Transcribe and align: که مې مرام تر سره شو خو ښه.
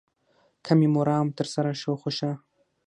که 0.65 0.71
مې 0.79 0.87
مرام 0.95 1.27
تر 1.37 1.47
سره 1.53 1.69
شو 1.81 1.93
خو 2.01 2.09
ښه. 2.17 2.31